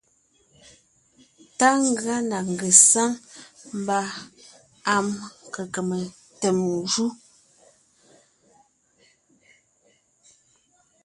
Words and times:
Tá 1.57 1.69
ngʉa 1.87 2.15
na 2.29 2.37
ngesáŋ 2.53 3.11
mba 3.79 3.99
am 4.95 5.07
kqm 5.53 5.89
tem 6.39 6.57
jú. 6.91 7.05